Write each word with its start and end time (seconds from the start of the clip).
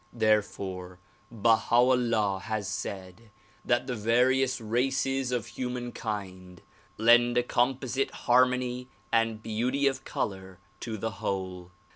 Therefore 0.13 0.97
Baha 1.29 1.75
'Ullah 1.75 2.39
has 2.45 2.67
said 2.67 3.29
that 3.63 3.85
the 3.85 3.93
various 3.93 4.59
races 4.59 5.31
of 5.31 5.49
hu 5.49 5.69
man 5.69 5.91
kind 5.91 6.59
lend 6.97 7.37
a 7.37 7.43
composite 7.43 8.09
harmony 8.25 8.87
and 9.11 9.43
beauty 9.43 9.85
of 9.85 10.03
color 10.03 10.57
to 10.79 10.97
the 10.97 11.11
whole. 11.21 11.69